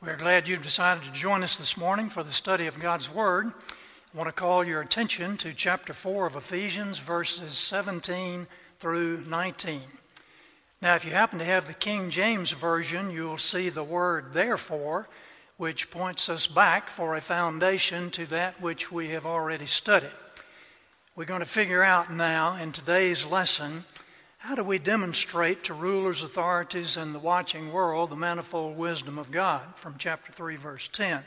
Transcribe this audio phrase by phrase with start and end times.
[0.00, 3.48] We're glad you've decided to join us this morning for the study of God's Word.
[3.48, 8.46] I want to call your attention to chapter 4 of Ephesians, verses 17
[8.78, 9.82] through 19.
[10.80, 15.08] Now, if you happen to have the King James Version, you'll see the word therefore,
[15.56, 20.12] which points us back for a foundation to that which we have already studied.
[21.16, 23.82] We're going to figure out now in today's lesson
[24.38, 29.32] how do we demonstrate to rulers, authorities, and the watching world the manifold wisdom of
[29.32, 31.24] God from chapter 3, verse 10?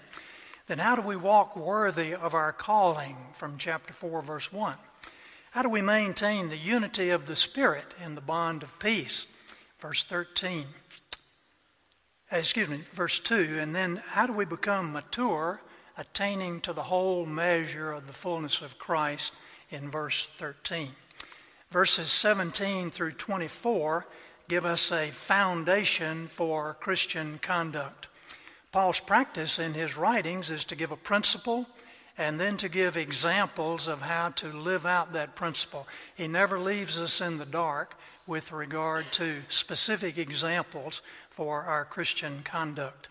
[0.68, 4.76] Then, how do we walk worthy of our calling from chapter 4, verse 1?
[5.52, 9.28] How do we maintain the unity of the Spirit in the bond of peace?
[9.80, 10.66] Verse 13.
[12.32, 13.58] Uh, excuse me, verse 2.
[13.60, 15.60] And then, how do we become mature,
[15.98, 19.34] attaining to the whole measure of the fullness of Christ
[19.70, 20.92] in verse 13?
[21.72, 24.06] Verses 17 through 24
[24.50, 28.10] give us a foundation for Christian conduct.
[28.74, 31.68] Paul's practice in his writings is to give a principle
[32.18, 35.88] and then to give examples of how to live out that principle.
[36.14, 37.96] He never leaves us in the dark
[38.28, 43.08] with regard to specific examples for our Christian conduct.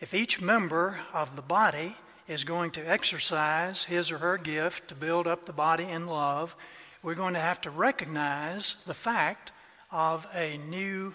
[0.00, 4.94] If each member of the body is going to exercise his or her gift to
[4.94, 6.56] build up the body in love,
[7.04, 9.52] we're going to have to recognize the fact
[9.92, 11.14] of a new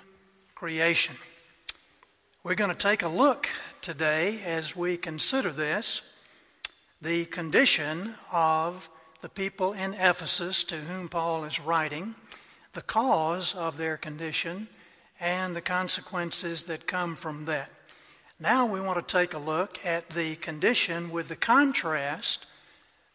[0.53, 1.15] creation.
[2.43, 3.49] We're going to take a look
[3.81, 6.03] today as we consider this
[7.01, 8.87] the condition of
[9.21, 12.13] the people in Ephesus to whom Paul is writing,
[12.73, 14.67] the cause of their condition,
[15.19, 17.71] and the consequences that come from that.
[18.39, 22.45] Now we want to take a look at the condition with the contrast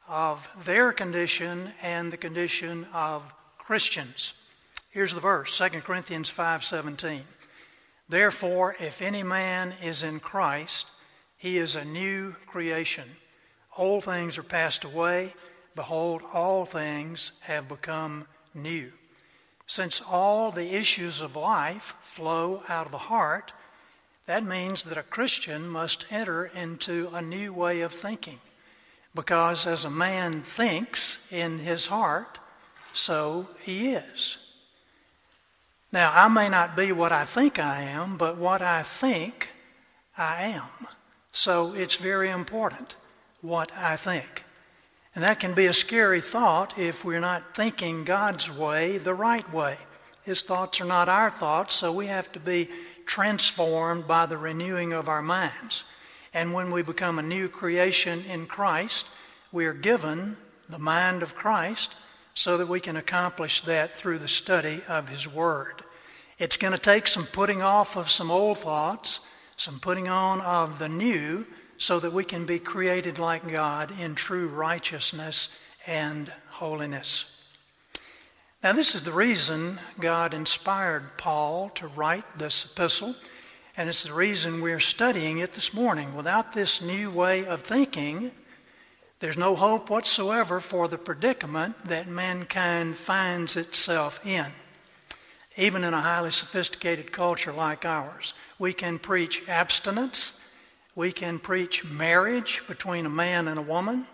[0.09, 3.23] of their condition and the condition of
[3.59, 4.35] Christians.
[4.91, 7.25] Here's the verse, 2 Corinthians 5:17.
[8.09, 10.89] Therefore, if any man is in Christ,
[11.37, 13.17] he is a new creation.
[13.77, 15.35] Old things are passed away,
[15.75, 18.93] behold all things have become new.
[19.67, 23.53] Since all the issues of life flow out of the heart,
[24.27, 28.41] that means that a Christian must enter into a new way of thinking.
[29.15, 32.39] Because as a man thinks in his heart,
[32.93, 34.39] so he is.
[35.93, 39.51] Now, I may not be what I think I am, but what I think
[40.19, 40.89] I am.
[41.31, 42.97] So it's very important
[43.43, 44.45] what I think.
[45.15, 49.49] And that can be a scary thought if we're not thinking God's way the right
[49.53, 49.77] way.
[50.25, 52.69] His thoughts are not our thoughts, so we have to be
[53.07, 55.85] transformed by the renewing of our minds.
[56.35, 59.07] And when we become a new creation in Christ,
[59.53, 60.37] we are given
[60.69, 61.95] the mind of Christ
[62.35, 65.85] so that we can accomplish that through the study of His Word.
[66.39, 69.21] It's going to take some putting off of some old thoughts,
[69.57, 71.47] some putting on of the new,
[71.77, 75.49] so that we can be created like God in true righteousness
[75.87, 77.31] and holiness.
[78.65, 83.15] Now, this is the reason God inspired Paul to write this epistle.
[83.77, 86.15] And it's the reason we're studying it this morning.
[86.15, 88.31] Without this new way of thinking,
[89.19, 94.47] there's no hope whatsoever for the predicament that mankind finds itself in.
[95.57, 100.39] Even in a highly sophisticated culture like ours, we can preach abstinence,
[100.95, 104.07] we can preach marriage between a man and a woman,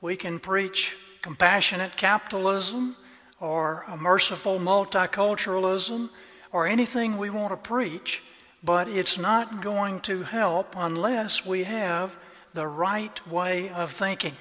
[0.00, 2.96] we can preach compassionate capitalism
[3.40, 6.10] or a merciful multiculturalism
[6.50, 8.22] or anything we want to preach
[8.62, 12.14] but it's not going to help unless we have
[12.54, 14.36] the right way of thinking.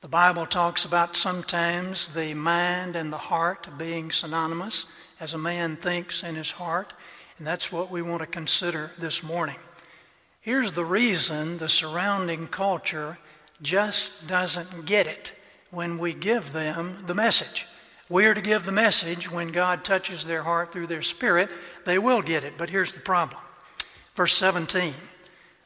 [0.00, 4.86] The Bible talks about sometimes the mind and the heart being synonymous
[5.18, 6.92] as a man thinks in his heart,
[7.38, 9.56] and that's what we want to consider this morning.
[10.40, 13.18] Here's the reason the surrounding culture
[13.60, 15.32] just doesn't get it
[15.70, 17.66] when we give them the message.
[18.08, 21.50] We are to give the message when God touches their heart through their spirit,
[21.84, 22.54] they will get it.
[22.56, 23.40] But here's the problem.
[24.14, 24.94] Verse 17.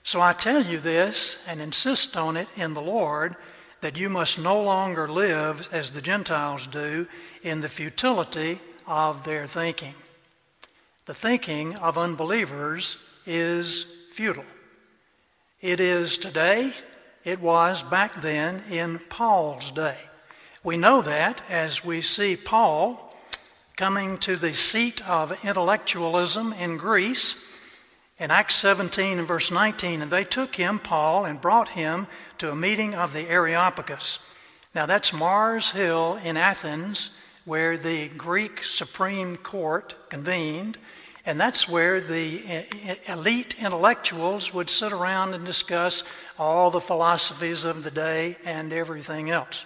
[0.02, 3.36] So I tell you this and insist on it in the Lord
[3.80, 7.06] that you must no longer live as the Gentiles do
[7.42, 9.94] in the futility of their thinking.
[11.06, 12.96] The thinking of unbelievers
[13.26, 14.44] is futile.
[15.60, 16.72] It is today,
[17.24, 19.96] it was back then in Paul's day.
[20.64, 23.12] We know that as we see Paul
[23.76, 27.34] coming to the seat of intellectualism in Greece
[28.16, 30.02] in Acts 17 and verse 19.
[30.02, 32.06] And they took him, Paul, and brought him
[32.38, 34.24] to a meeting of the Areopagus.
[34.72, 37.10] Now that's Mars Hill in Athens,
[37.44, 40.78] where the Greek Supreme Court convened.
[41.26, 46.04] And that's where the eh, eh, elite intellectuals would sit around and discuss
[46.38, 49.64] all the philosophies of the day and everything else.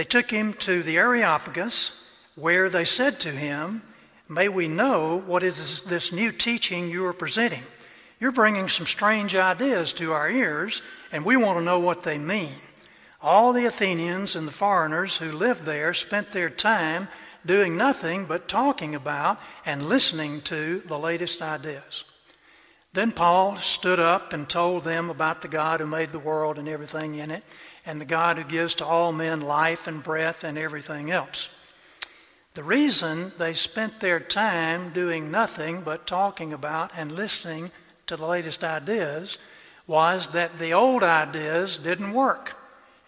[0.00, 2.02] They took him to the Areopagus,
[2.34, 3.82] where they said to him,
[4.30, 7.64] May we know what is this new teaching you are presenting.
[8.18, 10.80] You're bringing some strange ideas to our ears,
[11.12, 12.54] and we want to know what they mean.
[13.20, 17.08] All the Athenians and the foreigners who lived there spent their time
[17.44, 22.04] doing nothing but talking about and listening to the latest ideas.
[22.94, 26.68] Then Paul stood up and told them about the God who made the world and
[26.68, 27.44] everything in it,
[27.90, 31.52] and the God who gives to all men life and breath and everything else.
[32.54, 37.72] The reason they spent their time doing nothing but talking about and listening
[38.06, 39.38] to the latest ideas
[39.88, 42.56] was that the old ideas didn't work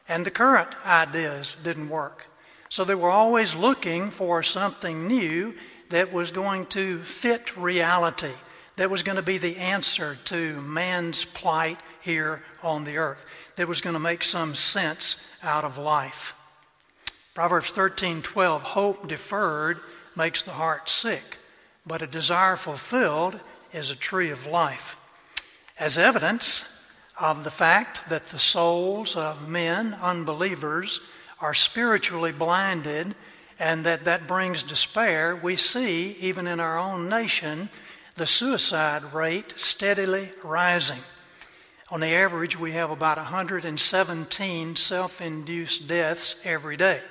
[0.09, 2.27] and the current ideas didn't work.
[2.69, 5.55] So they were always looking for something new
[5.91, 8.35] that was going to fit reality,
[8.75, 13.25] that was going to be the answer to man's plight here on the earth,
[13.57, 16.35] that was going to make some sense out of life.
[17.35, 19.81] Proverbs 13:12 Hope deferred
[20.15, 21.39] makes the heart sick,
[21.87, 23.41] but a desire fulfilled
[23.73, 24.97] is a tree of life.
[25.79, 26.69] As evidence
[27.19, 31.01] of the fact that the souls of men, unbelievers,
[31.41, 33.15] are spiritually blinded
[33.59, 37.69] and that that brings despair, we see, even in our own nation,
[38.17, 41.01] the suicide rate steadily rising.
[41.93, 47.03] On the average, we have about 117 self induced deaths every day.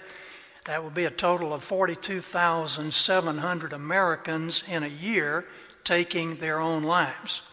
[0.66, 5.46] That would be a total of 42,700 Americans in a year
[5.84, 7.44] taking their own lives.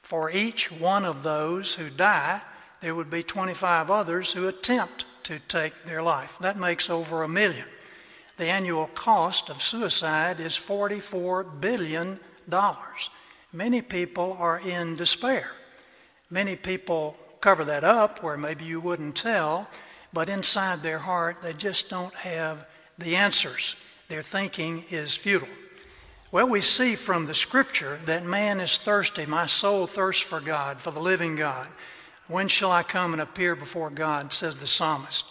[0.00, 2.40] For each one of those who die,
[2.80, 6.38] there would be 25 others who attempt to take their life.
[6.40, 7.66] That makes over a million.
[8.38, 12.18] The annual cost of suicide is $44 billion.
[13.52, 15.50] Many people are in despair.
[16.30, 19.68] Many people cover that up where maybe you wouldn't tell,
[20.12, 22.66] but inside their heart, they just don't have
[22.98, 23.76] the answers.
[24.08, 25.48] Their thinking is futile.
[26.32, 29.26] Well, we see from the scripture that man is thirsty.
[29.26, 31.66] My soul thirsts for God, for the living God.
[32.28, 35.26] When shall I come and appear before God, says the psalmist.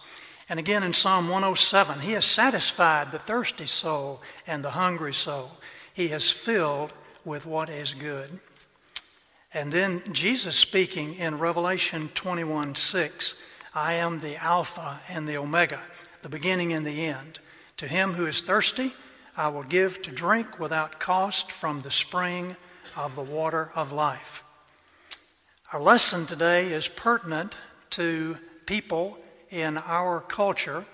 [0.50, 5.52] And again in Psalm 107, He has satisfied the thirsty soul and the hungry soul.
[5.94, 6.92] He has filled
[7.24, 8.40] with what is good.
[9.54, 13.36] And then Jesus speaking in Revelation 21 6,
[13.74, 15.82] I am the Alpha and the Omega,
[16.22, 17.40] the beginning and the end.
[17.78, 18.94] To him who is thirsty,
[19.36, 22.58] I will give to drink without cost from the spring
[22.96, 24.44] of the water of life.
[25.74, 27.56] Our lesson today is pertinent
[27.92, 29.18] to people
[29.50, 30.86] in our culture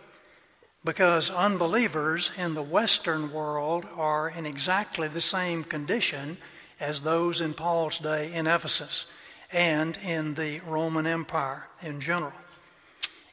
[0.85, 6.37] because unbelievers in the Western world are in exactly the same condition
[6.79, 9.05] as those in Paul's day in Ephesus
[9.51, 12.33] and in the Roman Empire in general.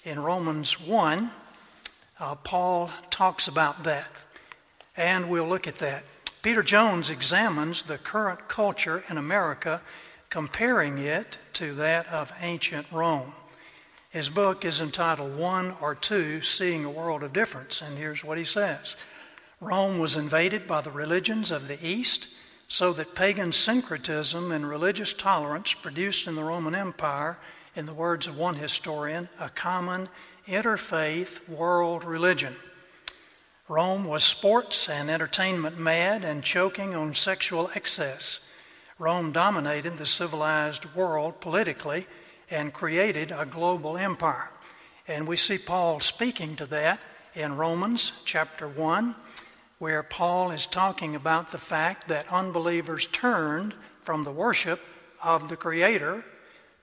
[0.05, 1.31] In Romans 1,
[2.21, 4.09] uh, Paul talks about that
[4.97, 6.05] and we'll look at that.
[6.43, 9.81] Peter Jones examines the current culture in America,
[10.29, 13.33] comparing it to that of ancient Rome.
[14.11, 18.39] His book is entitled One or Two Seeing a World of Difference, and here's what
[18.39, 18.97] he says
[19.61, 22.35] Rome was invaded by the religions of the East,
[22.73, 27.37] so that pagan syncretism and religious tolerance produced in the Roman Empire,
[27.77, 30.09] in the words of one historian, a common
[30.49, 32.57] interfaith world religion.
[33.69, 38.41] Rome was sports and entertainment mad and choking on sexual excess.
[38.99, 42.07] Rome dominated the civilized world politically
[42.51, 44.51] and created a global empire.
[45.07, 47.01] And we see Paul speaking to that
[47.35, 49.15] in Romans chapter 1,
[49.83, 54.81] where Paul is talking about the fact that unbelievers turned from the worship
[55.21, 56.25] of the Creator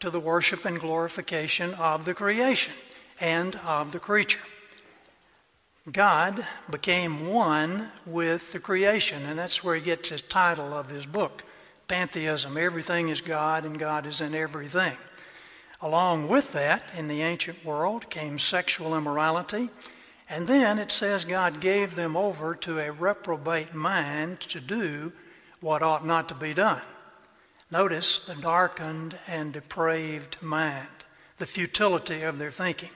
[0.02, 2.74] to the worship and glorification of the creation
[3.22, 4.42] and of the creature.
[5.90, 11.06] God became one with the creation, and that's where he gets his title of his
[11.06, 11.46] book
[11.88, 12.58] Pantheism.
[12.58, 14.98] Everything is God, and God is in everything.
[15.82, 19.70] Along with that, in the ancient world, came sexual immorality,
[20.30, 25.12] and then it says God gave them over to a reprobate mind to do
[25.60, 26.82] what ought not to be done.
[27.72, 30.88] Notice the darkened and depraved mind,
[31.38, 32.90] the futility of their thinking.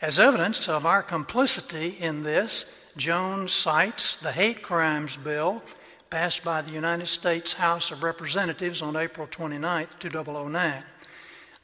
[0.00, 5.62] As evidence of our complicity in this, Jones cites the hate crimes bill
[6.10, 10.84] passed by the United States House of Representatives on April 29, 2009.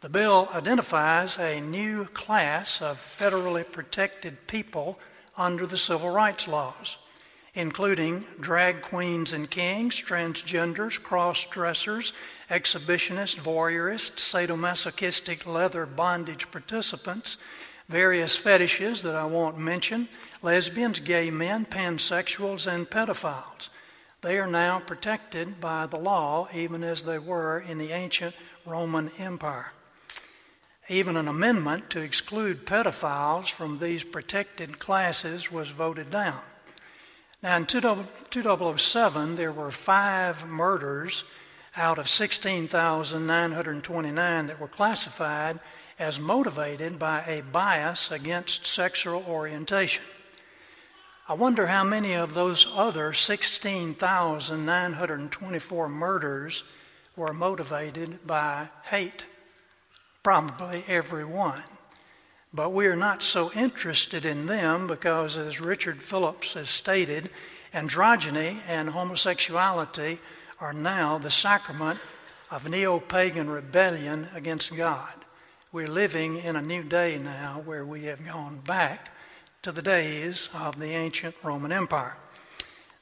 [0.00, 4.98] The bill identifies a new class of federally protected people
[5.36, 6.96] under the civil rights laws.
[7.54, 12.12] including drag queens and kings, transgenders, cross dressers,
[12.48, 17.38] exhibitionists, voyeurists, sadomasochistic leather bondage participants,
[17.88, 20.08] various fetishes that I won't mention,
[20.42, 23.68] lesbians, gay men, pansexuals, and pedophiles.
[24.22, 29.10] They are now protected by the law, even as they were in the ancient Roman
[29.18, 29.72] Empire.
[30.90, 36.40] Even an amendment to exclude pedophiles from these protected classes was voted down.
[37.44, 41.22] Now, in 2007, there were five murders
[41.76, 45.60] out of 16,929 that were classified
[45.96, 50.02] as motivated by a bias against sexual orientation.
[51.28, 56.64] I wonder how many of those other 16,924 murders
[57.14, 59.26] were motivated by hate.
[60.22, 61.62] Probably every one.
[62.52, 67.30] But we are not so interested in them because, as Richard Phillips has stated,
[67.72, 70.18] androgyny and homosexuality
[70.60, 72.00] are now the sacrament
[72.50, 75.12] of neo pagan rebellion against God.
[75.72, 79.10] We're living in a new day now where we have gone back
[79.62, 82.16] to the days of the ancient Roman Empire.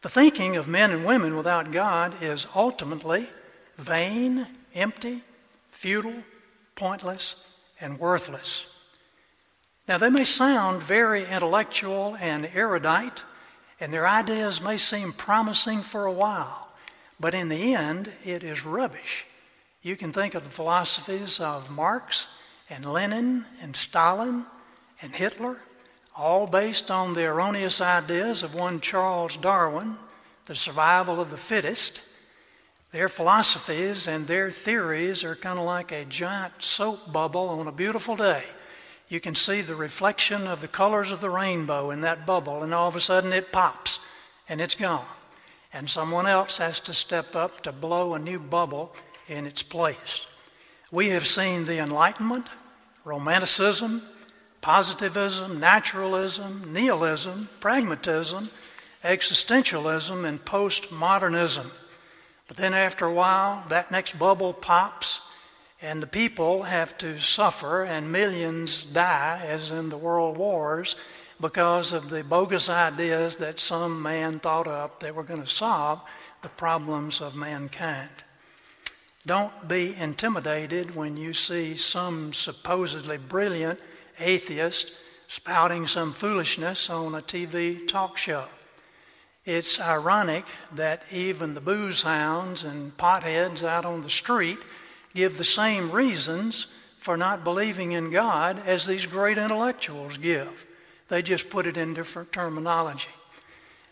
[0.02, 3.28] The thinking of men and women without God is ultimately
[3.78, 5.22] vain, empty,
[5.70, 6.22] futile,
[6.78, 7.44] pointless,
[7.80, 8.66] and worthless.
[9.88, 13.24] Now, they may sound very intellectual and erudite,
[13.80, 16.70] and their ideas may seem promising for a while,
[17.18, 19.26] but in the end, it is rubbish.
[19.82, 22.28] You can think of the philosophies of Marx
[22.70, 24.46] and Lenin and Stalin
[25.02, 25.56] and Hitler,
[26.16, 29.96] all based on the erroneous ideas of one Charles Darwin,
[30.46, 32.02] the survival of the fittest.
[32.90, 37.72] Their philosophies and their theories are kind of like a giant soap bubble on a
[37.72, 38.44] beautiful day
[39.08, 42.74] you can see the reflection of the colors of the rainbow in that bubble, and
[42.74, 44.00] all of a sudden it pops
[44.48, 45.04] and it's gone.
[45.72, 48.94] And someone else has to step up to blow a new bubble
[49.26, 50.26] in its place.
[50.90, 52.46] We have seen the Enlightenment,
[53.04, 54.02] Romanticism,
[54.60, 58.50] positivism, naturalism, nihilism, pragmatism,
[59.02, 61.70] existentialism, and postmodernism.
[62.48, 65.20] But then after a while, that next bubble pops
[65.80, 70.96] and the people have to suffer, and millions die, as in the world wars,
[71.40, 76.00] because of the bogus ideas that some man thought up that were going to solve
[76.42, 78.10] the problems of mankind.
[79.24, 83.78] Don't be intimidated when you see some supposedly brilliant
[84.18, 84.92] atheist
[85.28, 88.46] spouting some foolishness on a TV talk show.
[89.48, 94.58] It's ironic that even the booze hounds and potheads out on the street
[95.14, 96.66] give the same reasons
[96.98, 100.66] for not believing in God as these great intellectuals give.
[101.08, 103.08] They just put it in different terminology.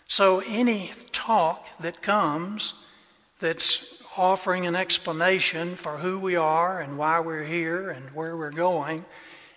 [0.09, 2.75] So, any talk that comes
[3.41, 8.51] that's offering an explanation for who we are and why we're here and where we're
[8.51, 9.07] going,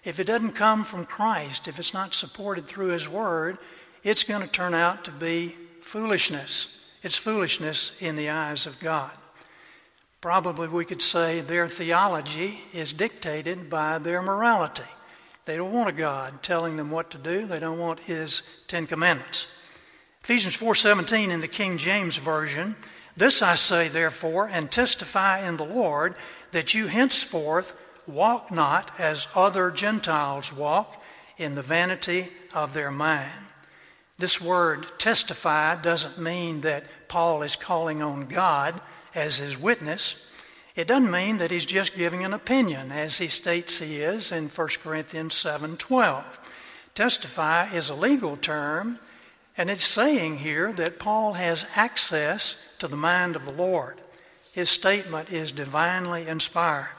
[0.05, 3.57] if it doesn't come from Christ, if it's not supported through His Word,
[4.01, 6.79] it's going to turn out to be foolishness.
[7.01, 9.11] It's foolishness in the eyes of God.
[10.21, 14.83] Probably we could say their theology is dictated by their morality.
[15.45, 17.45] They don't want a God telling them what to do.
[17.45, 19.47] They don't want his 10 commandments.
[20.23, 22.75] Ephesians 4:17 in the King James version,
[23.15, 26.15] this I say therefore and testify in the Lord
[26.51, 27.73] that you henceforth
[28.05, 31.01] walk not as other Gentiles walk
[31.37, 33.48] in the vanity of their mind.
[34.19, 38.79] This word testify doesn't mean that Paul is calling on God
[39.15, 40.25] as his witness,
[40.75, 44.49] it doesn't mean that he's just giving an opinion, as he states he is in
[44.49, 46.39] 1 Corinthians 7:12.
[46.93, 48.99] Testify is a legal term,
[49.57, 53.99] and it's saying here that Paul has access to the mind of the Lord.
[54.53, 56.89] His statement is divinely inspired.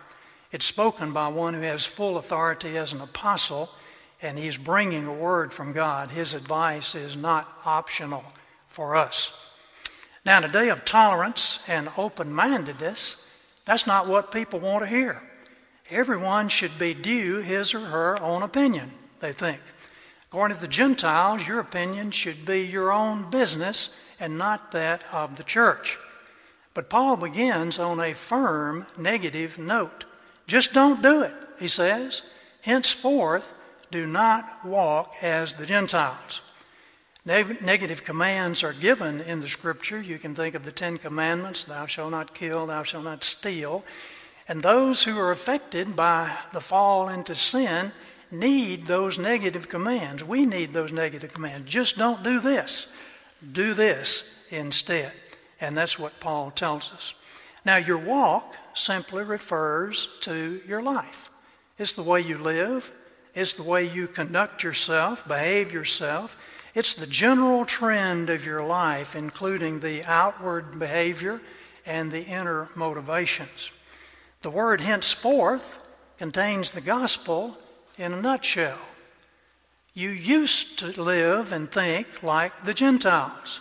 [0.52, 3.70] It's spoken by one who has full authority as an apostle,
[4.22, 6.10] and he's bringing a word from God.
[6.10, 8.24] His advice is not optional
[8.68, 9.36] for us.
[10.24, 13.26] Now, in a day of tolerance and open mindedness,
[13.64, 15.22] that's not what people want to hear.
[15.90, 19.60] Everyone should be due his or her own opinion, they think.
[20.26, 25.36] According to the Gentiles, your opinion should be your own business and not that of
[25.36, 25.98] the church.
[26.74, 30.04] But Paul begins on a firm negative note.
[30.46, 32.22] Just don't do it, he says.
[32.60, 33.52] Henceforth,
[33.90, 36.40] do not walk as the Gentiles.
[37.25, 40.00] Negative commands are given in the scripture.
[40.00, 43.85] You can think of the Ten Commandments thou shalt not kill, thou shalt not steal.
[44.49, 47.92] And those who are affected by the fall into sin
[48.30, 50.25] need those negative commands.
[50.25, 51.70] We need those negative commands.
[51.70, 52.92] Just don't do this.
[53.52, 55.12] Do this instead.
[55.61, 57.14] And that's what Paul tells us.
[57.64, 61.30] Now, your walk simply refers to your life.
[61.78, 62.90] It's the way you live,
[63.34, 66.37] it's the way you conduct yourself, behave yourself.
[66.75, 71.40] It's the general trend of your life, including the outward behavior
[71.84, 73.72] and the inner motivations.
[74.42, 75.78] The word henceforth
[76.18, 77.56] contains the gospel
[77.99, 78.78] in a nutshell.
[79.94, 83.60] You used to live and think like the Gentiles.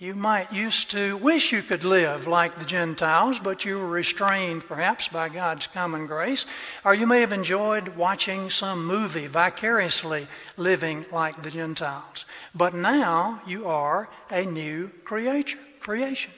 [0.00, 4.64] You might used to wish you could live like the Gentiles, but you were restrained
[4.64, 6.46] perhaps by God's common grace.
[6.86, 10.26] Or you may have enjoyed watching some movie vicariously
[10.56, 12.24] living like the Gentiles.
[12.54, 16.30] But now you are a new creation.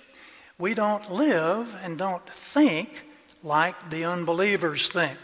[0.58, 3.04] We don't live and don't think
[3.44, 5.18] like the unbelievers think.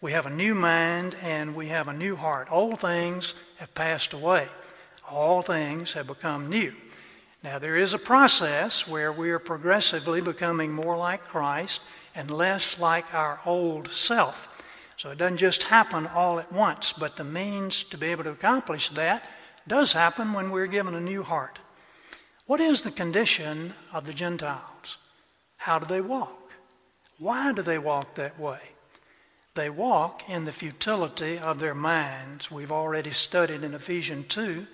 [0.00, 2.46] We have a new mind and we have a new heart.
[2.48, 4.46] Old things have passed away,
[5.10, 6.72] all things have become new.
[7.42, 11.82] Now, there is a process where we are progressively becoming more like Christ
[12.14, 14.48] and less like our old self.
[14.96, 18.30] So it doesn't just happen all at once, but the means to be able to
[18.30, 19.24] accomplish that
[19.66, 21.58] does happen when we're given a new heart.
[22.46, 24.98] What is the condition of the Gentiles?
[25.56, 26.52] How do they walk?
[27.18, 28.60] Why do they walk that way?
[29.54, 32.50] They walk in the futility of their minds.
[32.50, 34.66] We've already studied in Ephesians 2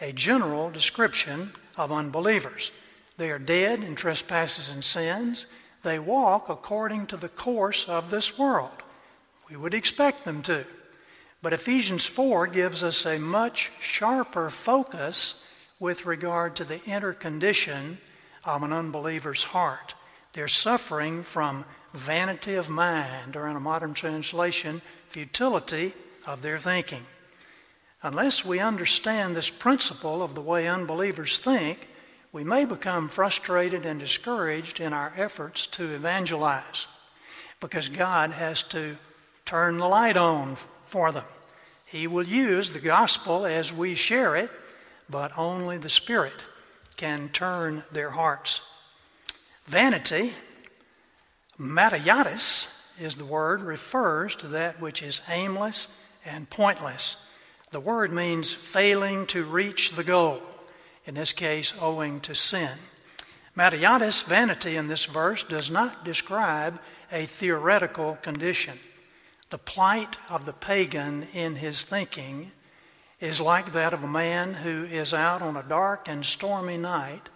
[0.00, 2.70] a general description of unbelievers.
[3.16, 5.46] They are dead in trespasses and sins.
[5.82, 8.82] They walk according to the course of this world.
[9.48, 10.66] We would expect them to.
[11.42, 15.44] But Ephesians 4 gives us a much sharper focus
[15.78, 17.96] with regard to the inner condition
[18.44, 19.94] of an unbeliever's heart.
[20.34, 25.94] They're suffering from vanity of mind, or in a modern translation, futility
[26.26, 27.06] of their thinking.
[28.02, 31.88] Unless we understand this principle of the way unbelievers think,
[32.32, 36.86] we may become frustrated and discouraged in our efforts to evangelize
[37.60, 38.96] because God has to
[39.44, 41.24] turn the light on for them.
[41.84, 44.50] He will use the gospel as we share it,
[45.08, 46.44] but only the Spirit
[46.96, 48.60] can turn their hearts.
[49.66, 50.32] Vanity,
[51.58, 55.88] mataiatis is the word, refers to that which is aimless
[56.24, 57.16] and pointless.
[57.70, 60.42] The word means failing to reach the goal,
[61.06, 62.78] in this case, owing to sin.
[63.56, 66.80] Mataiatis, vanity in this verse, does not describe
[67.12, 68.78] a theoretical condition.
[69.50, 72.52] The plight of the pagan in his thinking
[73.20, 77.28] is like that of a man who is out on a dark and stormy night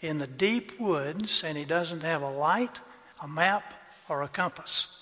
[0.00, 2.80] in the deep woods and he doesn't have a light,
[3.22, 3.74] a map,
[4.08, 4.99] or a compass.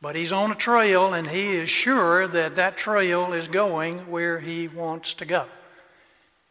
[0.00, 4.40] But he's on a trail and he is sure that that trail is going where
[4.40, 5.46] he wants to go.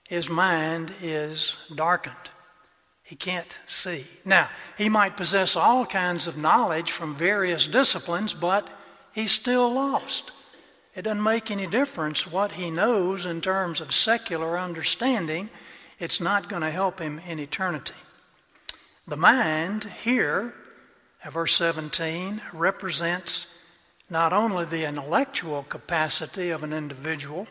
[0.08, 2.16] His mind is darkened.
[3.04, 4.06] He can't see.
[4.24, 8.68] Now, he might possess all kinds of knowledge from various disciplines, but
[9.14, 10.32] he's still lost.
[10.96, 15.50] It doesn't make any difference what he knows in terms of secular understanding,
[16.00, 17.94] it's not going to help him in eternity.
[19.08, 20.56] The mind here
[21.32, 23.54] verse 17 represents
[24.10, 27.48] not only the intellectual capacity of an individual,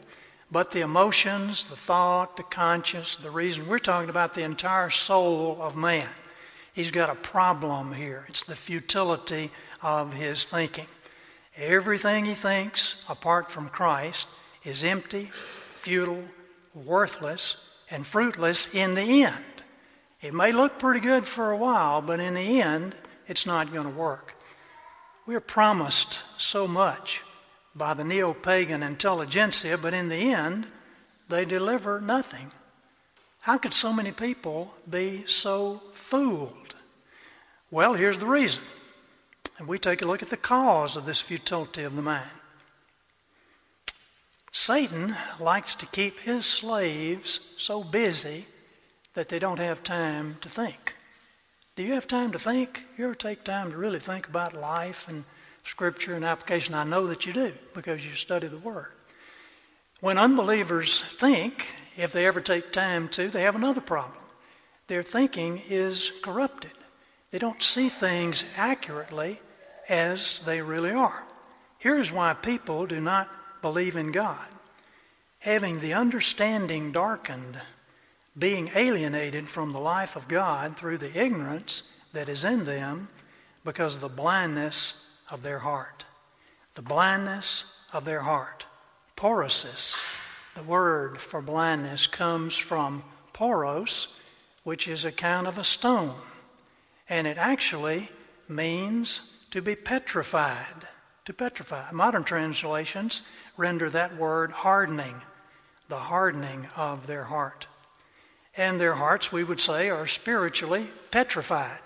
[0.51, 3.67] but the emotions, the thought, the conscience, the reason.
[3.67, 6.09] We're talking about the entire soul of man.
[6.73, 8.25] He's got a problem here.
[8.29, 9.51] It's the futility
[9.83, 10.87] of his thinking.
[11.57, 14.29] Everything he thinks apart from Christ
[14.65, 15.31] is empty,
[15.75, 16.25] futile,
[16.75, 19.45] worthless, and fruitless in the end.
[20.21, 22.95] It may look pretty good for a while, but in the end,
[23.29, 24.35] it's not going to work.
[25.27, 27.23] We're promised so much
[27.75, 30.67] by the neo pagan intelligentsia, but in the end,
[31.29, 32.53] they deliver nothing.
[33.43, 36.75] How could so many people be so fooled?
[37.71, 38.63] Well, here's the reason.
[39.59, 42.31] And we take a look at the cause of this futility of the mind.
[44.53, 48.47] Satan likes to keep his slaves so busy
[49.15, 50.95] that they don't have time to think.
[51.77, 52.85] Do you have time to think?
[52.97, 55.25] You ever take time to really think about life and
[55.65, 56.73] Scripture and application?
[56.73, 58.93] I know that you do because you study the Word.
[60.01, 64.23] When unbelievers think, if they ever take time to, they have another problem.
[64.87, 66.71] Their thinking is corrupted.
[67.33, 69.41] They don't see things accurately
[69.89, 71.25] as they really are.
[71.79, 73.29] Here's why people do not
[73.63, 74.47] believe in God.
[75.41, 77.61] Having the understanding darkened
[78.37, 83.09] being alienated from the life of God through the ignorance that is in them
[83.65, 86.05] because of the blindness of their heart.
[86.75, 88.67] The blindness of their heart.
[89.17, 89.97] Paresis,
[90.55, 94.09] the word for blindness, comes from poros,
[94.65, 96.15] which is a kind of a stone.
[97.09, 98.09] And it actually
[98.49, 100.89] means to be petrified.
[101.27, 101.91] To petrify.
[101.93, 103.23] Modern translations
[103.57, 105.23] render that word hardening,
[105.89, 107.67] the hardening of their heart.
[108.57, 111.81] And their hearts, we would say, are spiritually petrified,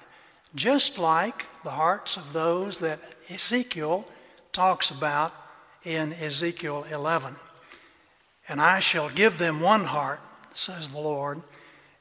[0.54, 3.00] just like the hearts of those that
[3.30, 4.06] Ezekiel
[4.52, 5.32] talks about
[5.84, 7.36] in Ezekiel 11.
[8.48, 10.20] And I shall give them one heart,
[10.52, 11.42] says the Lord,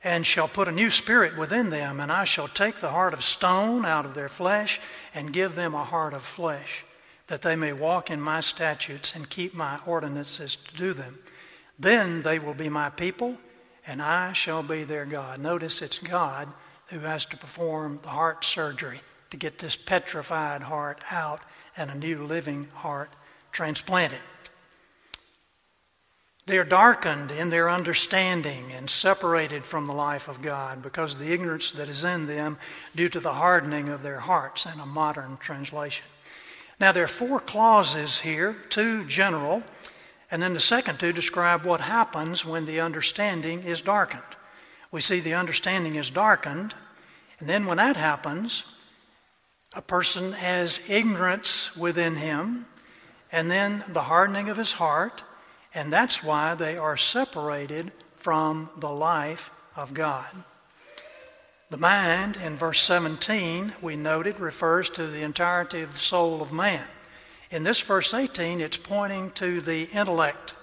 [0.04, 3.24] and shall put a new spirit within them, and I shall take the heart of
[3.24, 4.80] stone out of their flesh
[5.14, 6.86] and give them a heart of flesh,
[7.28, 11.20] that they may walk in my statutes and keep my ordinances to do them.
[11.78, 13.38] Then they will be my people,
[13.88, 15.40] and I shall be their God.
[15.40, 16.50] Notice it's God
[16.88, 19.00] who has to perform the heart surgery
[19.32, 21.42] to get this petrified heart out
[21.76, 23.10] and a new living heart
[23.52, 24.20] transplanted.
[26.46, 31.20] They are darkened in their understanding and separated from the life of God because of
[31.20, 32.58] the ignorance that is in them
[32.96, 36.06] due to the hardening of their hearts, in a modern translation.
[36.80, 39.64] Now, there are four clauses here, two general,
[40.30, 44.22] and then the second two describe what happens when the understanding is darkened.
[44.92, 46.74] We see the understanding is darkened,
[47.40, 48.64] and then when that happens,
[49.76, 52.66] a person has ignorance within him,
[53.32, 55.24] and then the hardening of his heart,
[55.74, 60.28] and that's why they are separated from the life of God.
[61.70, 66.54] The mind, in verse 17, we noted, refers to the entirety of the soul of
[66.54, 66.86] man.
[67.50, 70.54] In this verse 18, it's pointing to the intellect,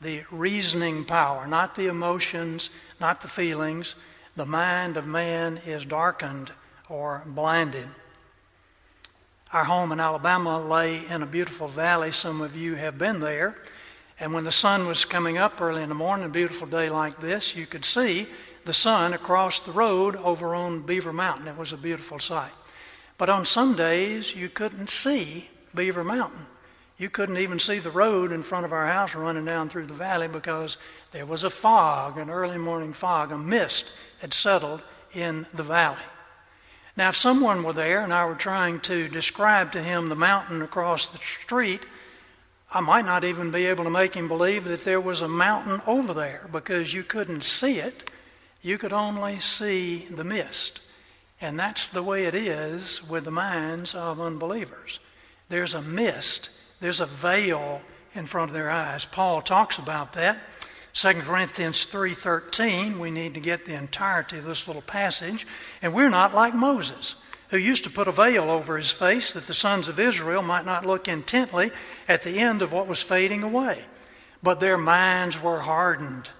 [0.00, 3.94] the reasoning power, not the emotions, not the feelings.
[4.34, 6.50] The mind of man is darkened
[6.88, 7.88] or blinded.
[9.52, 12.10] Our home in Alabama lay in a beautiful valley.
[12.10, 13.56] Some of you have been there.
[14.20, 17.20] And when the sun was coming up early in the morning, a beautiful day like
[17.20, 18.26] this, you could see
[18.64, 21.46] the sun across the road over on Beaver Mountain.
[21.46, 22.52] It was a beautiful sight.
[23.16, 26.46] But on some days, you couldn't see Beaver Mountain.
[26.98, 29.94] You couldn't even see the road in front of our house running down through the
[29.94, 30.76] valley because
[31.12, 35.96] there was a fog, an early morning fog, a mist had settled in the valley.
[36.96, 40.62] Now, if someone were there and I were trying to describe to him the mountain
[40.62, 41.86] across the street,
[42.72, 45.80] I might not even be able to make him believe that there was a mountain
[45.86, 48.10] over there because you couldn't see it.
[48.60, 50.80] You could only see the mist.
[51.40, 54.98] And that's the way it is with the minds of unbelievers.
[55.48, 57.80] There's a mist, there's a veil
[58.14, 59.04] in front of their eyes.
[59.04, 60.38] Paul talks about that.
[60.92, 65.46] 2 Corinthians 3:13, we need to get the entirety of this little passage,
[65.80, 67.14] and we're not like Moses
[67.50, 70.66] who used to put a veil over his face that the sons of Israel might
[70.66, 71.70] not look intently
[72.06, 73.84] at the end of what was fading away.
[74.42, 76.30] But their minds were hardened.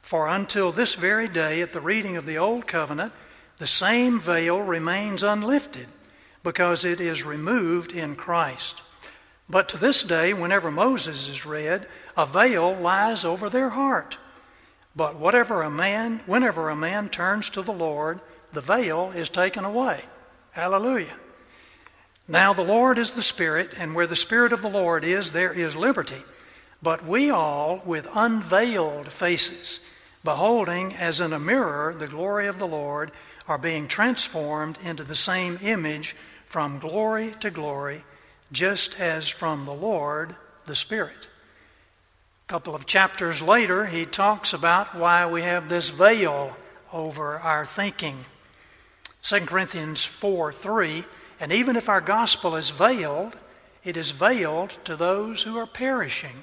[0.00, 3.12] For until this very day, at the reading of the Old Covenant,
[3.58, 5.88] the same veil remains unlifted
[6.42, 8.82] because it is removed in Christ.
[9.48, 14.18] But to this day, whenever Moses is read, a veil lies over their heart.
[14.94, 18.20] But whatever a man, whenever a man turns to the Lord,
[18.52, 20.04] the veil is taken away.
[20.52, 21.16] Hallelujah.
[22.28, 25.52] Now the Lord is the Spirit, and where the Spirit of the Lord is, there
[25.52, 26.22] is liberty.
[26.82, 29.80] But we all, with unveiled faces,
[30.24, 33.12] beholding as in a mirror the glory of the Lord,
[33.48, 36.14] are being transformed into the same image
[36.52, 38.04] from glory to glory,
[38.52, 40.36] just as from the Lord
[40.66, 41.28] the Spirit.
[42.46, 46.54] A couple of chapters later, he talks about why we have this veil
[46.92, 48.26] over our thinking
[49.22, 51.04] 2 Corinthians 4 3.
[51.40, 53.34] And even if our gospel is veiled,
[53.82, 56.42] it is veiled to those who are perishing.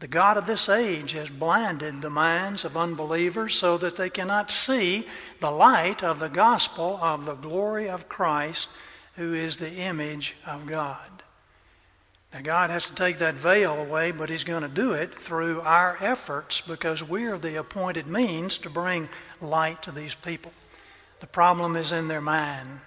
[0.00, 4.50] The God of this age has blinded the minds of unbelievers so that they cannot
[4.50, 5.06] see
[5.40, 8.70] the light of the gospel of the glory of Christ,
[9.16, 11.10] who is the image of God.
[12.32, 15.60] Now, God has to take that veil away, but He's going to do it through
[15.60, 19.08] our efforts because we are the appointed means to bring
[19.40, 20.52] light to these people.
[21.20, 22.80] The problem is in their mind.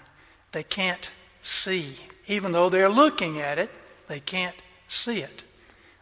[0.51, 1.09] They can't
[1.41, 1.95] see.
[2.27, 3.71] Even though they're looking at it,
[4.09, 4.55] they can't
[4.89, 5.43] see it.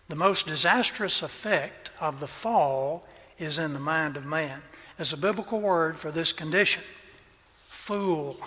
[0.08, 3.08] The most disastrous effect of the fall
[3.38, 4.62] is in the mind of man.
[4.98, 6.82] There's a biblical word for this condition
[7.68, 8.38] fool.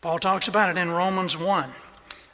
[0.00, 1.70] Paul talks about it in Romans 1.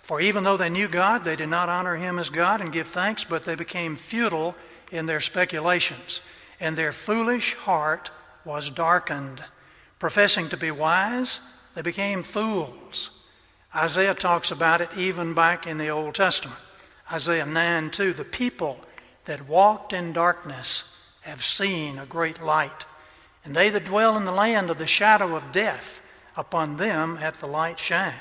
[0.02, 2.86] For even though they knew God, they did not honor him as God and give
[2.86, 4.54] thanks, but they became futile
[4.92, 6.20] in their speculations,
[6.60, 8.12] and their foolish heart
[8.44, 9.42] was darkened.
[9.98, 11.40] Professing to be wise,
[11.74, 13.10] they became fools.
[13.74, 16.60] Isaiah talks about it even back in the Old Testament.
[17.10, 18.78] Isaiah 9 2, the people
[19.24, 22.86] that walked in darkness have seen a great light.
[23.44, 26.00] And they that dwell in the land of the shadow of death,
[26.36, 28.14] upon them hath the light shined.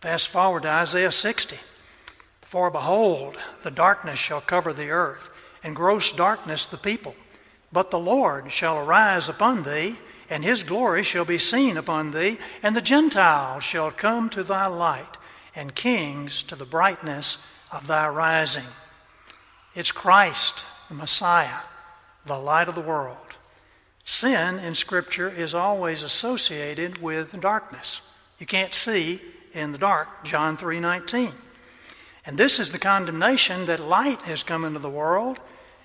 [0.00, 1.56] Fast forward to Isaiah 60.
[2.40, 5.30] For behold, the darkness shall cover the earth,
[5.62, 7.14] and gross darkness the people.
[7.72, 9.96] But the Lord shall arise upon thee,
[10.28, 14.66] and his glory shall be seen upon thee, and the Gentiles shall come to thy
[14.66, 15.16] light,
[15.54, 17.38] and kings to the brightness
[17.70, 18.64] of thy rising.
[19.74, 21.60] It's Christ, the Messiah,
[22.26, 23.29] the light of the world.
[24.04, 28.00] Sin in Scripture is always associated with darkness.
[28.38, 29.20] You can't see
[29.52, 31.34] in the dark, John 3:19.
[32.24, 35.38] And this is the condemnation that light has come into the world,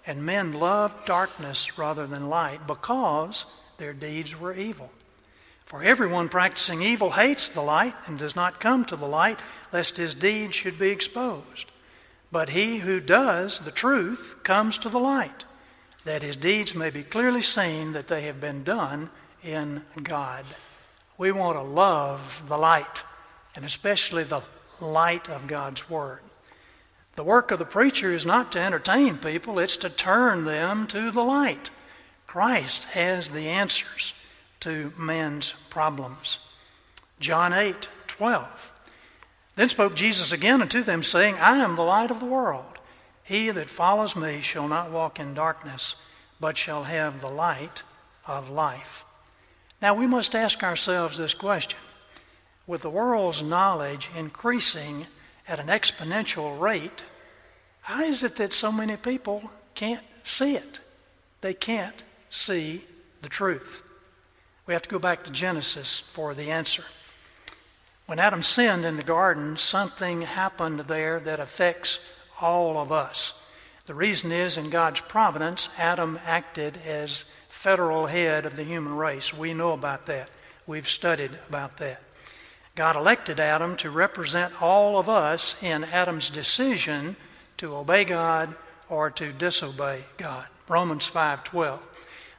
[0.06, 3.45] and men love darkness rather than light because
[3.78, 4.91] their deeds were evil.
[5.65, 9.39] For everyone practicing evil hates the light and does not come to the light,
[9.71, 11.71] lest his deeds should be exposed.
[12.32, 15.45] But he who does the truth comes to the light,
[16.05, 19.09] that his deeds may be clearly seen that they have been done
[19.43, 20.45] in God.
[21.17, 23.03] We want to love the light,
[23.55, 24.41] and especially the
[24.79, 26.19] light of God's Word.
[27.15, 31.11] The work of the preacher is not to entertain people, it's to turn them to
[31.11, 31.69] the light.
[32.27, 34.13] Christ has the answers
[34.61, 36.39] to man's problems.
[37.19, 38.71] John 8 12.
[39.55, 42.74] Then spoke Jesus again unto them, saying, I am the light of the world.
[43.25, 45.95] He that follows me shall not walk in darkness,
[46.39, 47.81] but shall have the light
[48.27, 49.03] of life.
[49.81, 51.79] Now we must ask ourselves this question
[52.67, 55.07] With the world's knowledge increasing
[55.47, 57.03] at an exponential rate,
[57.81, 60.79] how is it that so many people can't see it?
[61.41, 62.83] They can't see
[63.21, 63.81] the truth.
[64.67, 66.83] We have to go back to Genesis for the answer.
[68.05, 71.99] When Adam sinned in the garden, something happened there that affects
[72.41, 73.33] all of us.
[73.85, 79.33] The reason is in God's providence, Adam acted as federal head of the human race.
[79.33, 80.29] We know about that.
[80.65, 82.01] We've studied about that.
[82.75, 87.15] God elected Adam to represent all of us in Adam's decision
[87.57, 88.55] to obey God
[88.89, 90.47] or to disobey God.
[90.67, 91.79] Romans 5:12.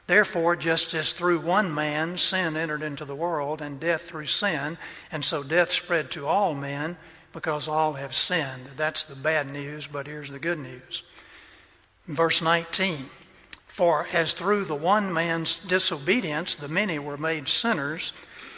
[0.05, 4.77] Therefore, just as through one man sin entered into the world, and death through sin,
[5.11, 6.97] and so death spread to all men
[7.37, 8.65] because all have sinned.
[8.77, 11.03] That's the bad news, but here's the good news.
[12.07, 13.05] Verse 19
[13.67, 18.11] For as through the one man's disobedience the many were made sinners,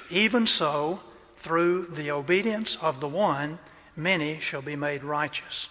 [0.10, 1.02] even so
[1.36, 3.60] through the obedience of the one
[3.98, 5.68] many shall be made righteous.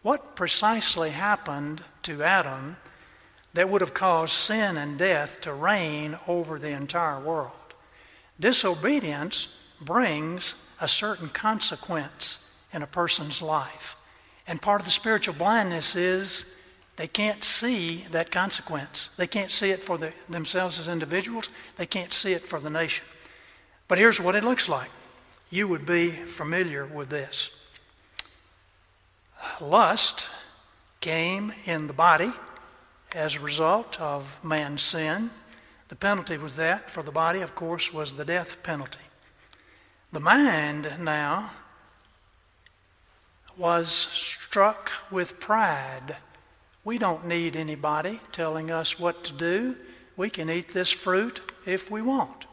[0.00, 2.78] What precisely happened to Adam?
[3.54, 7.74] that would have caused sin and death to reign over the entire world.
[8.38, 12.38] Disobedience brings a certain consequence
[12.72, 13.96] in a person's life.
[14.46, 16.54] And part of the spiritual blindness is
[16.96, 19.10] they can't see that consequence.
[19.16, 22.70] They can't see it for the, themselves as individuals, they can't see it for the
[22.70, 23.04] nation.
[23.86, 24.90] But here's what it looks like.
[25.50, 27.50] You would be familiar with this.
[29.60, 30.26] Lust
[31.00, 32.32] came in the body
[33.14, 35.30] as a result of man's sin.
[35.88, 38.98] The penalty was that for the body, of course, was the death penalty.
[40.10, 41.50] The mind now
[43.58, 46.16] was struck with pride.
[46.82, 49.76] We don't need anybody telling us what to do.
[50.16, 52.46] We can eat this fruit if we want.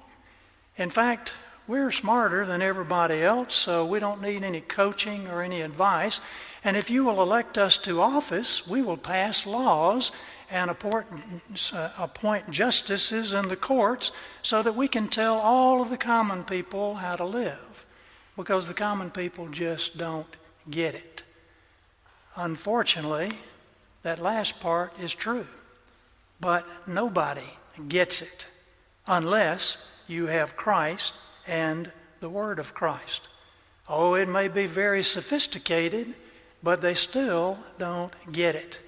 [0.75, 1.33] In fact,
[1.65, 6.19] we're smarter than everybody else, so we don't need any coaching or any advice.
[6.61, 10.11] And if you will elect us to office, we will pass laws
[10.49, 11.08] and appoint,
[11.73, 16.43] uh, appoint justices in the courts so that we can tell all of the common
[16.43, 17.86] people how to live
[18.36, 20.36] because the common people just don't
[20.69, 21.23] get it.
[22.36, 23.31] Unfortunately,
[24.03, 25.47] that last part is true,
[26.39, 27.49] but nobody
[27.88, 28.45] gets it
[29.08, 31.13] unless you have Christ
[31.47, 33.21] and the Word of Christ.
[33.88, 36.15] Oh, it may be very sophisticated,
[36.62, 38.79] but they still don't get it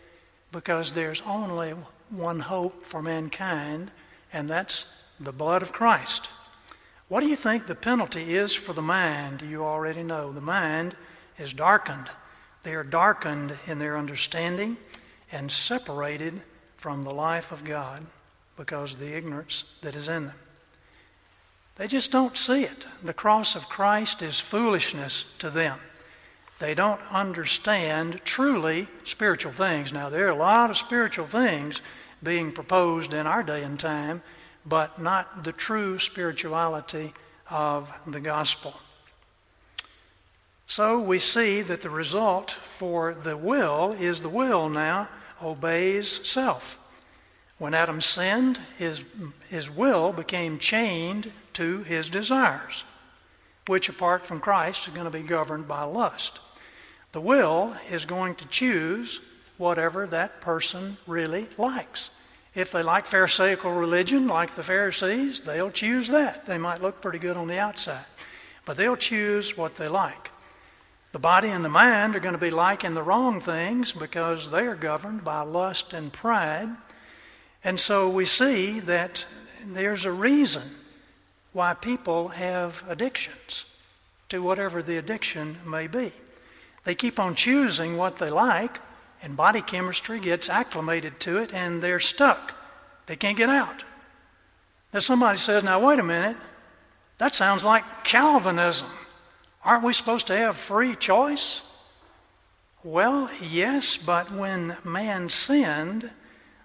[0.51, 1.73] because there's only
[2.09, 3.91] one hope for mankind,
[4.31, 6.29] and that's the blood of Christ.
[7.07, 9.41] What do you think the penalty is for the mind?
[9.41, 10.31] You already know.
[10.31, 10.95] The mind
[11.39, 12.09] is darkened.
[12.63, 14.77] They are darkened in their understanding
[15.31, 16.41] and separated
[16.75, 18.05] from the life of God
[18.57, 20.35] because of the ignorance that is in them.
[21.77, 22.87] They just don't see it.
[23.03, 25.79] The cross of Christ is foolishness to them.
[26.59, 29.93] They don't understand truly spiritual things.
[29.93, 31.81] Now, there are a lot of spiritual things
[32.23, 34.23] being proposed in our day and time,
[34.65, 37.13] but not the true spirituality
[37.49, 38.73] of the gospel.
[40.65, 45.07] So we see that the result for the will is the will now
[45.41, 46.79] obeys self.
[47.57, 49.03] When Adam sinned, his,
[49.49, 52.83] his will became chained to his desires,
[53.67, 56.39] which apart from Christ is going to be governed by lust.
[57.11, 59.19] The will is going to choose
[59.57, 62.09] whatever that person really likes.
[62.53, 66.45] If they like Pharisaical religion, like the Pharisees, they'll choose that.
[66.45, 68.05] They might look pretty good on the outside,
[68.65, 70.31] but they'll choose what they like.
[71.11, 74.65] The body and the mind are going to be liking the wrong things because they
[74.67, 76.69] are governed by lust and pride.
[77.63, 79.25] And so we see that
[79.65, 80.63] there's a reason
[81.53, 83.65] why people have addictions
[84.29, 86.11] to whatever the addiction may be.
[86.87, 88.79] They keep on choosing what they like,
[89.21, 92.55] and body chemistry gets acclimated to it, and they're stuck.
[93.07, 93.83] They can't get out.
[94.93, 96.37] Now, somebody says, Now, wait a minute.
[97.17, 98.87] That sounds like Calvinism.
[99.65, 101.61] Aren't we supposed to have free choice?
[102.85, 106.09] Well, yes, but when man sinned,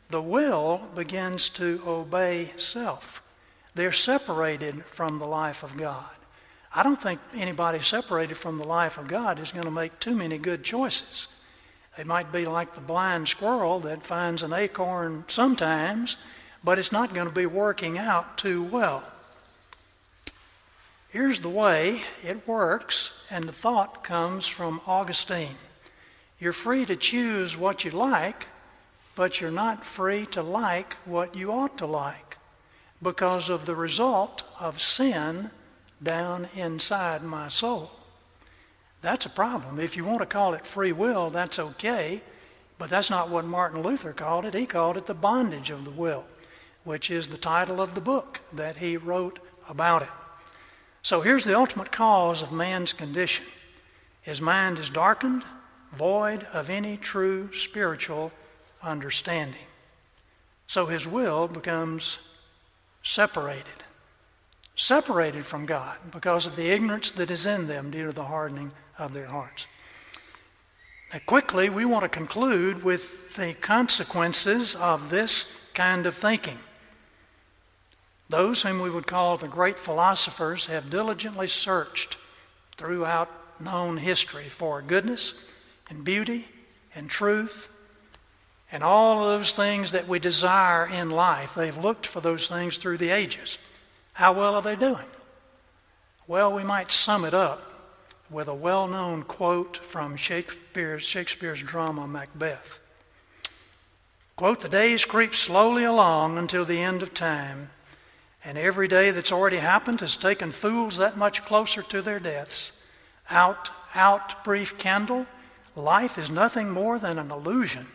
[0.08, 3.24] the will begins to obey self.
[3.74, 6.12] They're separated from the life of God.
[6.74, 10.14] I don't think anybody separated from the life of God is going to make too
[10.14, 11.28] many good choices.
[11.96, 16.16] They might be like the blind squirrel that finds an acorn sometimes,
[16.64, 19.04] but it's not going to be working out too well.
[21.10, 25.56] Here's the way it works, and the thought comes from Augustine.
[26.40, 28.46] You're free to choose what you like,
[29.14, 32.38] but you're not free to like what you ought to like
[33.02, 35.50] because of the result of sin
[36.02, 37.90] down inside my soul.
[39.02, 39.80] That's a problem.
[39.80, 42.22] If you want to call it free will, that's okay,
[42.78, 44.54] but that's not what Martin Luther called it.
[44.54, 46.24] He called it the bondage of the will,
[46.84, 49.38] which is the title of the book that he wrote
[49.68, 50.08] about it.
[51.02, 53.44] So here's the ultimate cause of man's condition
[54.22, 55.42] his mind is darkened,
[55.92, 58.30] void of any true spiritual
[58.82, 59.66] understanding.
[60.68, 62.18] So his will becomes
[63.02, 63.82] separated,
[64.74, 68.72] separated from God because of the ignorance that is in them due to the hardening
[68.98, 69.66] of their hearts.
[71.12, 76.58] Now, quickly, we want to conclude with the consequences of this kind of thinking.
[78.28, 82.16] Those whom we would call the great philosophers have diligently searched
[82.76, 83.28] throughout
[83.60, 85.34] known history for goodness
[85.90, 86.46] and beauty
[86.94, 87.68] and truth
[88.70, 91.54] and all of those things that we desire in life.
[91.54, 93.58] They've looked for those things through the ages.
[94.12, 95.06] How well are they doing?
[96.26, 97.62] Well, we might sum it up
[98.30, 102.78] with a well known quote from Shakespeare's, Shakespeare's drama Macbeth.
[104.36, 107.70] Quote, the days creep slowly along until the end of time
[108.44, 112.72] and every day that's already happened has taken fools that much closer to their deaths.
[113.30, 115.26] Out, out, brief candle.
[115.76, 117.86] Life is nothing more than an illusion.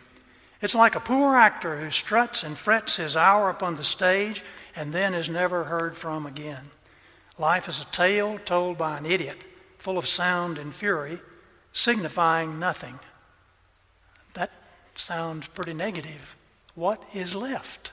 [0.61, 4.43] It's like a poor actor who struts and frets his hour upon the stage
[4.77, 6.69] and then is never heard from again.
[7.39, 9.43] Life is a tale told by an idiot,
[9.79, 11.19] full of sound and fury,
[11.73, 12.99] signifying nothing.
[14.35, 14.51] That
[14.93, 16.35] sounds pretty negative.
[16.75, 17.91] What is left?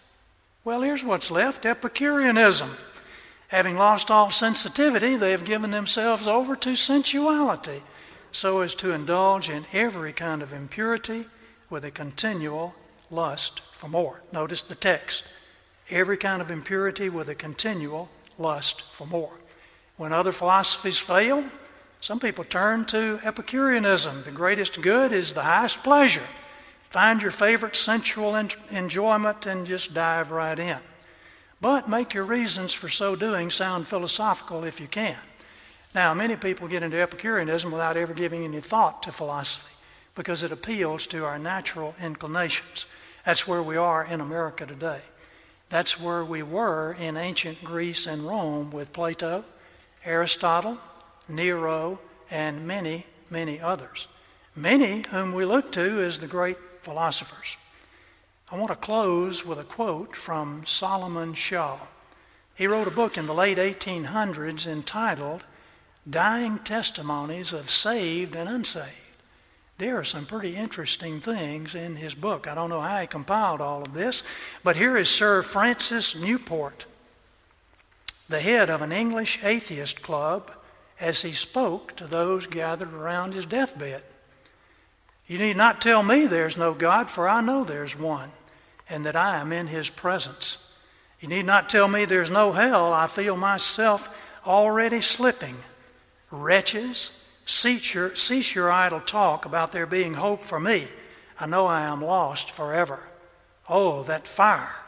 [0.62, 2.76] Well, here's what's left Epicureanism.
[3.48, 7.82] Having lost all sensitivity, they have given themselves over to sensuality
[8.30, 11.24] so as to indulge in every kind of impurity
[11.70, 12.74] with a continual
[13.10, 14.20] lust for more.
[14.32, 15.24] Notice the text
[15.90, 19.32] every kind of impurity with a continual lust for more.
[19.96, 21.44] When other philosophies fail,
[22.00, 24.24] some people turn to Epicureanism.
[24.24, 26.26] The greatest good is the highest pleasure.
[26.90, 30.78] Find your favorite sensual enjoyment and just dive right in.
[31.60, 35.16] But make your reasons for so doing sound philosophical if you can.
[35.94, 39.72] Now, many people get into Epicureanism without ever giving any thought to philosophy
[40.14, 42.86] because it appeals to our natural inclinations.
[43.24, 45.00] That's where we are in America today.
[45.74, 49.44] That's where we were in ancient Greece and Rome with Plato,
[50.04, 50.78] Aristotle,
[51.28, 51.98] Nero,
[52.30, 54.06] and many, many others.
[54.54, 57.56] Many whom we look to as the great philosophers.
[58.52, 61.80] I want to close with a quote from Solomon Shaw.
[62.54, 65.42] He wrote a book in the late 1800s entitled
[66.08, 69.03] Dying Testimonies of Saved and Unsaved.
[69.78, 72.46] There are some pretty interesting things in his book.
[72.46, 74.22] I don't know how he compiled all of this,
[74.62, 76.86] but here is Sir Francis Newport,
[78.28, 80.52] the head of an English atheist club,
[81.00, 84.02] as he spoke to those gathered around his deathbed.
[85.26, 88.30] You need not tell me there's no God, for I know there's one,
[88.88, 90.58] and that I am in his presence.
[91.20, 92.92] You need not tell me there's no hell.
[92.92, 94.14] I feel myself
[94.46, 95.56] already slipping.
[96.30, 97.10] Wretches,
[97.44, 100.88] cease your, cease your idle talk about there being hope for me.
[101.38, 103.00] I know I am lost forever.
[103.68, 104.84] Oh, that fire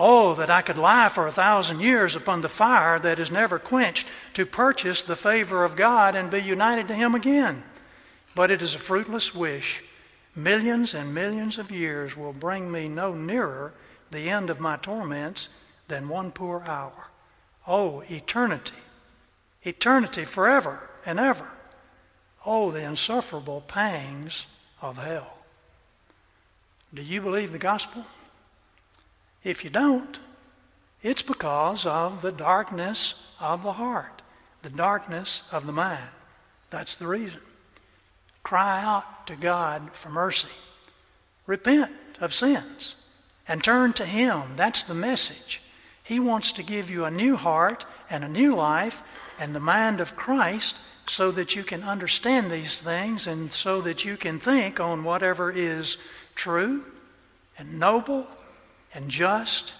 [0.00, 3.58] Oh, that I could lie for a thousand years upon the fire that is never
[3.58, 7.64] quenched to purchase the favor of God and be united to Him again.
[8.36, 9.82] But it is a fruitless wish.
[10.36, 13.72] Millions and millions of years will bring me no nearer
[14.12, 15.48] the end of my torments
[15.88, 17.08] than one poor hour.
[17.66, 18.78] Oh, eternity,
[19.64, 21.50] eternity forever and ever.
[22.46, 24.46] Oh, the insufferable pangs
[24.80, 25.38] of hell.
[26.94, 28.06] Do you believe the gospel?
[29.44, 30.18] If you don't,
[31.02, 34.22] it's because of the darkness of the heart,
[34.62, 36.10] the darkness of the mind.
[36.70, 37.40] That's the reason.
[38.42, 40.48] Cry out to God for mercy.
[41.46, 42.96] Repent of sins
[43.46, 44.56] and turn to Him.
[44.56, 45.62] That's the message.
[46.02, 49.02] He wants to give you a new heart and a new life
[49.38, 50.76] and the mind of Christ
[51.08, 55.50] so that you can understand these things and so that you can think on whatever
[55.50, 55.96] is
[56.34, 56.84] true
[57.58, 58.26] and noble
[58.94, 59.74] and just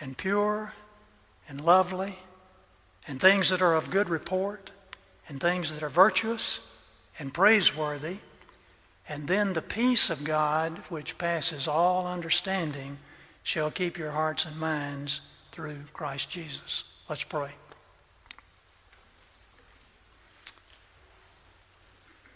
[0.00, 0.72] and pure
[1.48, 2.16] and lovely
[3.06, 4.70] and things that are of good report
[5.28, 6.68] and things that are virtuous
[7.18, 8.18] and praiseworthy.
[9.08, 12.98] And then the peace of God, which passes all understanding,
[13.42, 15.20] shall keep your hearts and minds
[15.50, 16.84] through Christ Jesus.
[17.08, 17.52] Let's pray.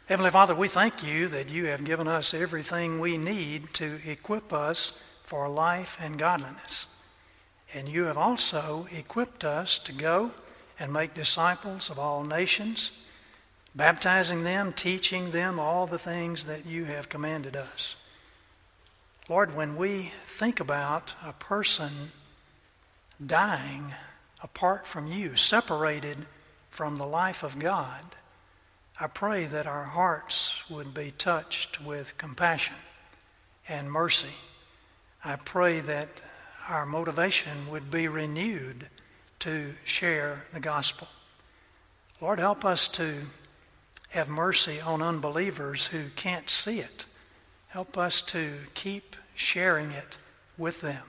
[0.07, 4.53] Heavenly Father, we thank you that you have given us everything we need to equip
[4.53, 6.87] us for life and godliness.
[7.75, 10.31] And you have also equipped us to go
[10.79, 12.93] and make disciples of all nations,
[13.75, 17.97] baptizing them, teaching them all the things that you have commanded us.
[19.29, 22.13] Lord, when we think about a person
[23.25, 23.93] dying
[24.41, 26.27] apart from you, separated
[26.71, 28.15] from the life of God,
[28.99, 32.77] I pray that our hearts would be touched with compassion
[33.69, 34.33] and mercy
[35.29, 36.09] I pray that
[36.69, 38.89] our motivation would be renewed
[39.41, 41.09] to share the gospel.
[42.21, 43.23] Lord, help us to
[44.11, 47.07] have mercy on unbelievers who can't see it.
[47.67, 50.17] Help us to keep sharing it
[50.57, 51.03] with them.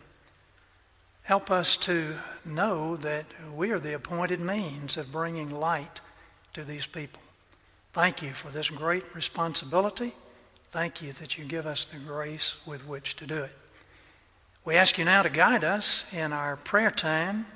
[1.22, 6.02] Help us to know that we are the appointed means of bringing light
[6.54, 7.22] to these people.
[7.98, 10.14] Thank you for this great responsibility.
[10.70, 13.52] Thank you that you give us the grace with which to do it.
[14.64, 17.48] We ask you now to guide us in our prayer time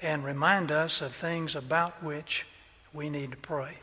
[0.00, 2.46] and remind us of things about which
[2.92, 3.78] we need to pray.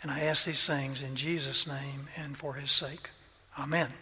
[0.00, 3.10] And I ask these things in Jesus' name and for his sake.
[3.58, 3.92] Amen.